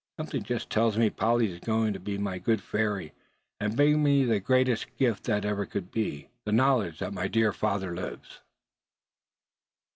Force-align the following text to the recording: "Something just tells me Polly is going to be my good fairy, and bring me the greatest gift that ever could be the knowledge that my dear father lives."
"Something 0.17 0.41
just 0.41 0.71
tells 0.71 0.97
me 0.97 1.11
Polly 1.11 1.51
is 1.51 1.59
going 1.59 1.93
to 1.93 1.99
be 1.99 2.17
my 2.17 2.39
good 2.39 2.59
fairy, 2.59 3.13
and 3.59 3.75
bring 3.75 4.01
me 4.01 4.25
the 4.25 4.39
greatest 4.39 4.97
gift 4.97 5.25
that 5.25 5.45
ever 5.45 5.63
could 5.67 5.91
be 5.91 6.27
the 6.43 6.51
knowledge 6.51 6.97
that 6.97 7.13
my 7.13 7.27
dear 7.27 7.53
father 7.53 7.93
lives." 7.95 8.41